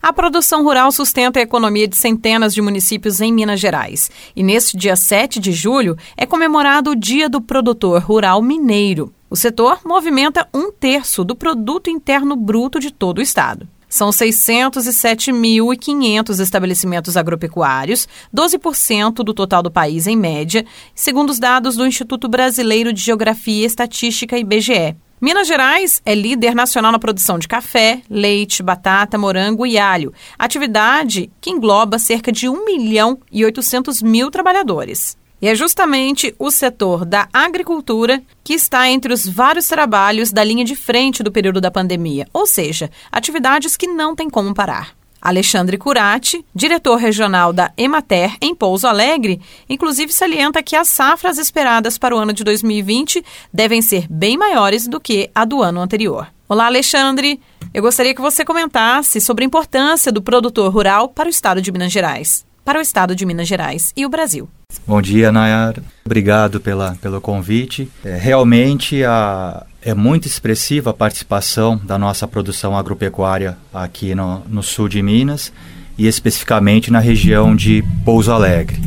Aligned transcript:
A 0.00 0.12
produção 0.12 0.62
rural 0.62 0.92
sustenta 0.92 1.40
a 1.40 1.42
economia 1.42 1.88
de 1.88 1.96
centenas 1.96 2.54
de 2.54 2.62
municípios 2.62 3.20
em 3.20 3.32
Minas 3.32 3.58
Gerais. 3.58 4.08
E 4.34 4.44
neste 4.44 4.76
dia 4.76 4.94
7 4.94 5.40
de 5.40 5.50
julho 5.50 5.96
é 6.16 6.24
comemorado 6.24 6.90
o 6.90 6.96
Dia 6.96 7.28
do 7.28 7.40
Produtor 7.40 8.00
Rural 8.02 8.40
Mineiro. 8.40 9.12
O 9.28 9.36
setor 9.36 9.80
movimenta 9.84 10.48
um 10.54 10.70
terço 10.70 11.24
do 11.24 11.34
produto 11.34 11.90
interno 11.90 12.36
bruto 12.36 12.78
de 12.78 12.92
todo 12.92 13.18
o 13.18 13.22
estado. 13.22 13.66
São 13.88 14.10
607.500 14.10 16.40
estabelecimentos 16.40 17.16
agropecuários, 17.16 18.06
12% 18.34 19.24
do 19.24 19.34
total 19.34 19.62
do 19.62 19.70
país 19.70 20.06
em 20.06 20.16
média, 20.16 20.66
segundo 20.94 21.30
os 21.30 21.38
dados 21.38 21.74
do 21.74 21.86
Instituto 21.86 22.28
Brasileiro 22.28 22.92
de 22.92 23.00
Geografia 23.00 23.62
e 23.62 23.66
Estatística 23.66 24.38
IBGE. 24.38 24.94
Minas 25.20 25.48
Gerais 25.48 26.00
é 26.06 26.14
líder 26.14 26.54
nacional 26.54 26.92
na 26.92 26.98
produção 26.98 27.40
de 27.40 27.48
café, 27.48 28.02
leite, 28.08 28.62
batata, 28.62 29.18
morango 29.18 29.66
e 29.66 29.76
alho, 29.76 30.14
atividade 30.38 31.28
que 31.40 31.50
engloba 31.50 31.98
cerca 31.98 32.30
de 32.30 32.48
1 32.48 32.64
milhão 32.64 33.18
e 33.32 33.44
800 33.44 34.00
mil 34.00 34.30
trabalhadores. 34.30 35.18
E 35.42 35.48
é 35.48 35.56
justamente 35.56 36.32
o 36.38 36.52
setor 36.52 37.04
da 37.04 37.28
agricultura 37.32 38.22
que 38.44 38.54
está 38.54 38.88
entre 38.88 39.12
os 39.12 39.26
vários 39.26 39.66
trabalhos 39.66 40.30
da 40.30 40.44
linha 40.44 40.64
de 40.64 40.76
frente 40.76 41.20
do 41.20 41.32
período 41.32 41.60
da 41.60 41.70
pandemia, 41.70 42.28
ou 42.32 42.46
seja, 42.46 42.88
atividades 43.10 43.76
que 43.76 43.88
não 43.88 44.14
têm 44.14 44.30
como 44.30 44.54
parar. 44.54 44.97
Alexandre 45.20 45.76
Curati, 45.76 46.44
diretor 46.54 46.96
regional 46.96 47.52
da 47.52 47.72
Emater 47.76 48.36
em 48.40 48.54
Pouso 48.54 48.86
Alegre, 48.86 49.40
inclusive 49.68 50.12
salienta 50.12 50.62
que 50.62 50.76
as 50.76 50.88
safras 50.88 51.38
esperadas 51.38 51.98
para 51.98 52.14
o 52.14 52.18
ano 52.18 52.32
de 52.32 52.44
2020 52.44 53.24
devem 53.52 53.82
ser 53.82 54.06
bem 54.08 54.36
maiores 54.36 54.86
do 54.86 55.00
que 55.00 55.30
a 55.34 55.44
do 55.44 55.62
ano 55.62 55.80
anterior. 55.80 56.28
Olá, 56.48 56.66
Alexandre. 56.66 57.40
Eu 57.74 57.82
gostaria 57.82 58.14
que 58.14 58.20
você 58.20 58.44
comentasse 58.44 59.20
sobre 59.20 59.44
a 59.44 59.46
importância 59.46 60.10
do 60.10 60.22
produtor 60.22 60.72
rural 60.72 61.08
para 61.08 61.26
o 61.26 61.30
estado 61.30 61.60
de 61.60 61.70
Minas 61.70 61.92
Gerais, 61.92 62.46
para 62.64 62.78
o 62.78 62.82
estado 62.82 63.14
de 63.14 63.26
Minas 63.26 63.46
Gerais 63.46 63.92
e 63.94 64.06
o 64.06 64.08
Brasil. 64.08 64.48
Bom 64.86 65.00
dia, 65.02 65.30
Nayara. 65.30 65.82
Obrigado 66.04 66.60
pela, 66.60 66.94
pelo 67.02 67.20
convite. 67.20 67.90
É, 68.04 68.16
realmente 68.16 69.04
a, 69.04 69.66
é 69.82 69.94
muito 69.94 70.26
expressiva 70.26 70.90
a 70.90 70.94
participação 70.94 71.80
da 71.82 71.98
nossa 71.98 72.26
produção 72.26 72.76
agropecuária 72.76 73.56
aqui 73.72 74.14
no, 74.14 74.42
no 74.48 74.62
sul 74.62 74.88
de 74.88 75.00
Minas 75.02 75.52
e 75.96 76.06
especificamente 76.06 76.90
na 76.90 76.98
região 76.98 77.54
de 77.54 77.84
Pouso 78.04 78.32
Alegre. 78.32 78.80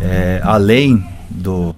É, 0.00 0.40
além 0.42 1.04
do 1.30 1.74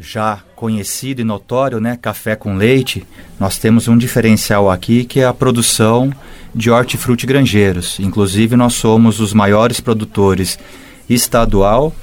já 0.00 0.40
conhecido 0.54 1.20
e 1.20 1.24
notório 1.24 1.80
né, 1.80 1.98
café 2.00 2.36
com 2.36 2.56
leite, 2.56 3.04
nós 3.38 3.58
temos 3.58 3.88
um 3.88 3.98
diferencial 3.98 4.70
aqui 4.70 5.04
que 5.04 5.20
é 5.20 5.24
a 5.24 5.34
produção 5.34 6.12
de 6.54 6.70
hortifruti 6.70 7.26
granjeiros. 7.26 7.98
Inclusive, 7.98 8.56
nós 8.56 8.74
somos 8.74 9.20
os 9.20 9.32
maiores 9.32 9.80
produtores 9.80 10.58
estadual 11.08 11.94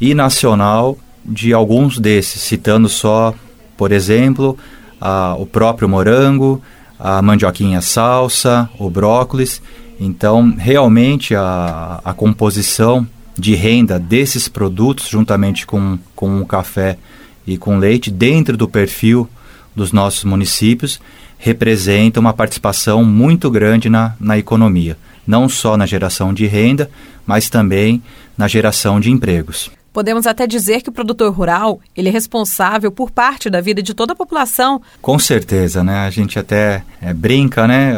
e 0.00 0.14
nacional 0.14 0.98
de 1.24 1.52
alguns 1.52 1.98
desses, 1.98 2.42
citando 2.42 2.88
só, 2.88 3.34
por 3.76 3.92
exemplo, 3.92 4.58
a, 5.00 5.34
o 5.38 5.46
próprio 5.46 5.88
morango, 5.88 6.60
a 6.98 7.22
mandioquinha 7.22 7.80
salsa, 7.80 8.68
o 8.78 8.90
brócolis. 8.90 9.62
Então, 9.98 10.54
realmente, 10.56 11.34
a, 11.34 12.00
a 12.04 12.12
composição 12.12 13.06
de 13.38 13.54
renda 13.54 13.98
desses 13.98 14.48
produtos, 14.48 15.08
juntamente 15.08 15.66
com, 15.66 15.98
com 16.14 16.40
o 16.40 16.46
café 16.46 16.98
e 17.46 17.56
com 17.56 17.78
leite, 17.78 18.10
dentro 18.10 18.56
do 18.56 18.68
perfil 18.68 19.28
dos 19.74 19.92
nossos 19.92 20.24
municípios, 20.24 21.00
representa 21.38 22.20
uma 22.20 22.34
participação 22.34 23.02
muito 23.02 23.50
grande 23.50 23.88
na, 23.88 24.14
na 24.20 24.36
economia, 24.36 24.98
não 25.26 25.48
só 25.48 25.76
na 25.76 25.86
geração 25.86 26.34
de 26.34 26.46
renda, 26.46 26.90
mas 27.26 27.48
também 27.48 28.02
na 28.36 28.46
geração 28.46 29.00
de 29.00 29.10
empregos. 29.10 29.70
Podemos 29.92 30.26
até 30.26 30.46
dizer 30.46 30.82
que 30.82 30.88
o 30.88 30.92
produtor 30.92 31.32
rural 31.32 31.80
ele 31.96 32.08
é 32.08 32.12
responsável 32.12 32.92
por 32.92 33.10
parte 33.10 33.50
da 33.50 33.60
vida 33.60 33.82
de 33.82 33.92
toda 33.92 34.12
a 34.12 34.16
população. 34.16 34.80
Com 35.02 35.18
certeza, 35.18 35.82
né? 35.82 36.06
A 36.06 36.10
gente 36.10 36.38
até 36.38 36.84
é, 37.00 37.12
brinca, 37.12 37.66
né? 37.66 37.96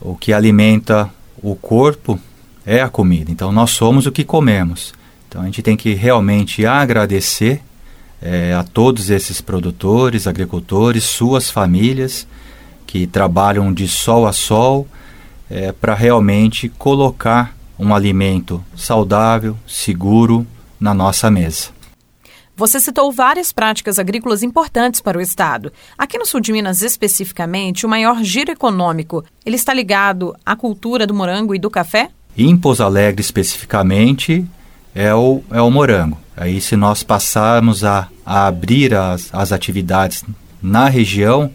O 0.00 0.14
que 0.14 0.32
alimenta 0.32 1.10
o 1.42 1.54
corpo 1.54 2.18
é 2.64 2.80
a 2.80 2.88
comida. 2.88 3.30
Então 3.30 3.52
nós 3.52 3.70
somos 3.70 4.06
o 4.06 4.12
que 4.12 4.24
comemos. 4.24 4.94
Então 5.28 5.42
a 5.42 5.44
gente 5.44 5.62
tem 5.62 5.76
que 5.76 5.94
realmente 5.94 6.64
agradecer 6.64 7.60
é, 8.22 8.54
a 8.54 8.64
todos 8.64 9.10
esses 9.10 9.42
produtores, 9.42 10.26
agricultores, 10.26 11.04
suas 11.04 11.50
famílias 11.50 12.26
que 12.86 13.06
trabalham 13.06 13.72
de 13.72 13.86
sol 13.86 14.26
a 14.26 14.32
sol 14.32 14.88
é, 15.50 15.72
para 15.72 15.94
realmente 15.94 16.70
colocar 16.70 17.54
um 17.78 17.94
alimento 17.94 18.64
saudável, 18.74 19.56
seguro, 19.66 20.46
na 20.80 20.94
nossa 20.94 21.30
mesa. 21.30 21.68
Você 22.56 22.78
citou 22.78 23.10
várias 23.10 23.52
práticas 23.52 23.98
agrícolas 23.98 24.44
importantes 24.44 25.00
para 25.00 25.18
o 25.18 25.20
Estado. 25.20 25.72
Aqui 25.98 26.16
no 26.16 26.24
sul 26.24 26.40
de 26.40 26.52
Minas, 26.52 26.82
especificamente, 26.82 27.84
o 27.84 27.88
maior 27.88 28.22
giro 28.22 28.52
econômico, 28.52 29.24
ele 29.44 29.56
está 29.56 29.74
ligado 29.74 30.36
à 30.46 30.54
cultura 30.54 31.04
do 31.04 31.12
morango 31.12 31.52
e 31.52 31.58
do 31.58 31.68
café? 31.68 32.10
Em 32.36 32.56
Pouso 32.56 32.84
Alegre, 32.84 33.20
especificamente, 33.20 34.46
é 34.94 35.12
o, 35.12 35.42
é 35.50 35.60
o 35.60 35.70
morango. 35.70 36.16
Aí, 36.36 36.60
se 36.60 36.76
nós 36.76 37.02
passarmos 37.02 37.84
a, 37.84 38.08
a 38.24 38.46
abrir 38.46 38.94
as, 38.94 39.34
as 39.34 39.50
atividades 39.50 40.24
na 40.62 40.88
região, 40.88 41.50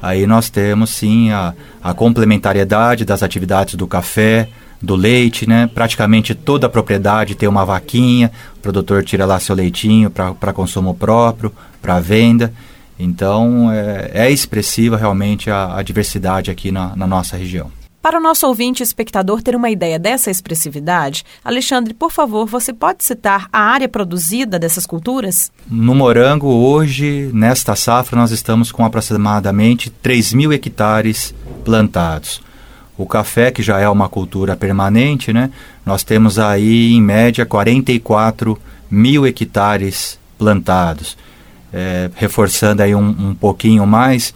aí 0.00 0.26
nós 0.28 0.48
temos, 0.48 0.90
sim, 0.90 1.32
a, 1.32 1.54
a 1.82 1.92
complementariedade 1.92 3.04
das 3.04 3.22
atividades 3.22 3.74
do 3.74 3.86
café, 3.86 4.48
do 4.80 4.94
leite, 4.94 5.48
né? 5.48 5.68
Praticamente 5.72 6.34
toda 6.34 6.66
a 6.66 6.70
propriedade 6.70 7.34
tem 7.34 7.48
uma 7.48 7.64
vaquinha, 7.64 8.30
o 8.56 8.60
produtor 8.60 9.04
tira 9.04 9.24
lá 9.24 9.40
seu 9.40 9.54
leitinho 9.54 10.10
para 10.10 10.52
consumo 10.52 10.94
próprio, 10.94 11.52
para 11.80 12.00
venda. 12.00 12.52
Então 12.98 13.70
é, 13.70 14.10
é, 14.14 14.30
expressiva 14.30 14.96
realmente 14.96 15.50
a, 15.50 15.76
a 15.76 15.82
diversidade 15.82 16.50
aqui 16.50 16.70
na, 16.70 16.96
na 16.96 17.06
nossa 17.06 17.36
região. 17.36 17.70
Para 18.06 18.18
o 18.18 18.22
nosso 18.22 18.46
ouvinte 18.46 18.84
e 18.84 18.84
espectador 18.84 19.42
ter 19.42 19.56
uma 19.56 19.68
ideia 19.68 19.98
dessa 19.98 20.30
expressividade, 20.30 21.24
Alexandre, 21.44 21.92
por 21.92 22.12
favor, 22.12 22.46
você 22.46 22.72
pode 22.72 23.02
citar 23.02 23.48
a 23.52 23.58
área 23.58 23.88
produzida 23.88 24.60
dessas 24.60 24.86
culturas? 24.86 25.50
No 25.68 25.92
morango, 25.92 26.46
hoje, 26.46 27.28
nesta 27.34 27.74
safra, 27.74 28.16
nós 28.16 28.30
estamos 28.30 28.70
com 28.70 28.84
aproximadamente 28.84 29.90
3 29.90 30.34
mil 30.34 30.52
hectares 30.52 31.34
plantados. 31.64 32.40
O 32.96 33.06
café, 33.06 33.50
que 33.50 33.62
já 33.62 33.78
é 33.78 33.88
uma 33.88 34.08
cultura 34.08 34.56
permanente, 34.56 35.32
né? 35.32 35.50
Nós 35.84 36.02
temos 36.02 36.38
aí, 36.38 36.94
em 36.94 37.02
média, 37.02 37.44
44 37.44 38.58
mil 38.90 39.26
hectares 39.26 40.18
plantados. 40.38 41.16
É, 41.72 42.10
reforçando 42.14 42.82
aí 42.82 42.94
um, 42.94 43.08
um 43.08 43.34
pouquinho 43.34 43.86
mais, 43.86 44.32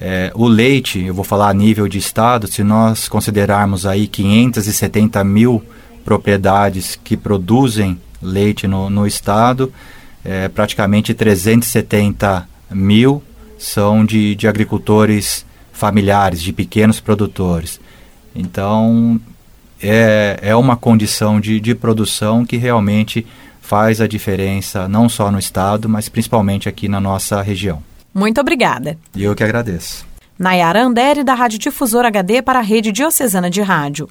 é, 0.00 0.30
o 0.34 0.46
leite, 0.46 1.02
eu 1.02 1.14
vou 1.14 1.24
falar 1.24 1.48
a 1.48 1.54
nível 1.54 1.88
de 1.88 1.98
estado, 1.98 2.46
se 2.46 2.62
nós 2.62 3.08
considerarmos 3.08 3.86
aí 3.86 4.06
570 4.06 5.24
mil 5.24 5.62
propriedades 6.04 6.98
que 7.02 7.16
produzem 7.16 7.98
leite 8.22 8.66
no, 8.66 8.90
no 8.90 9.06
estado, 9.06 9.72
é, 10.24 10.48
praticamente 10.48 11.14
370 11.14 12.48
mil 12.70 13.22
são 13.58 14.04
de, 14.04 14.34
de 14.34 14.46
agricultores 14.46 15.46
familiares, 15.72 16.42
de 16.42 16.52
pequenos 16.52 17.00
produtores. 17.00 17.80
Então, 18.36 19.20
é, 19.82 20.38
é 20.42 20.56
uma 20.56 20.76
condição 20.76 21.40
de, 21.40 21.58
de 21.58 21.74
produção 21.74 22.44
que 22.44 22.56
realmente 22.56 23.26
faz 23.60 24.00
a 24.00 24.06
diferença 24.06 24.86
não 24.86 25.08
só 25.08 25.30
no 25.30 25.38
estado, 25.38 25.88
mas 25.88 26.08
principalmente 26.08 26.68
aqui 26.68 26.88
na 26.88 27.00
nossa 27.00 27.42
região. 27.42 27.82
Muito 28.14 28.40
obrigada. 28.40 28.96
E 29.14 29.24
eu 29.24 29.34
que 29.34 29.42
agradeço. 29.42 30.06
Nayara 30.38 30.82
Andere, 30.82 31.24
da 31.24 31.34
Rádio 31.34 31.58
Difusor 31.58 32.04
HD 32.04 32.42
para 32.42 32.58
a 32.58 32.62
Rede 32.62 32.92
Diocesana 32.92 33.50
de 33.50 33.62
Rádio. 33.62 34.08